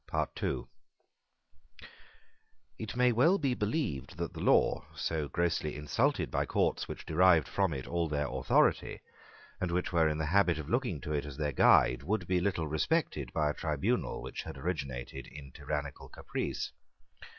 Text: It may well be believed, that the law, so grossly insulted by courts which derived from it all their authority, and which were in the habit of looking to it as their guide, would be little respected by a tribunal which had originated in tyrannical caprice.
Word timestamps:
It 2.79 2.95
may 2.95 3.11
well 3.11 3.37
be 3.37 3.53
believed, 3.53 4.17
that 4.17 4.33
the 4.33 4.39
law, 4.39 4.83
so 4.95 5.27
grossly 5.27 5.75
insulted 5.75 6.31
by 6.31 6.47
courts 6.47 6.87
which 6.87 7.05
derived 7.05 7.47
from 7.47 7.71
it 7.71 7.85
all 7.85 8.07
their 8.09 8.25
authority, 8.27 8.99
and 9.59 9.69
which 9.69 9.93
were 9.93 10.09
in 10.09 10.17
the 10.17 10.25
habit 10.25 10.57
of 10.57 10.67
looking 10.71 11.01
to 11.01 11.13
it 11.13 11.23
as 11.27 11.37
their 11.37 11.51
guide, 11.53 12.01
would 12.01 12.25
be 12.25 12.39
little 12.41 12.67
respected 12.67 13.31
by 13.31 13.51
a 13.51 13.53
tribunal 13.53 14.23
which 14.23 14.41
had 14.41 14.57
originated 14.57 15.27
in 15.27 15.51
tyrannical 15.51 16.09
caprice. 16.09 16.71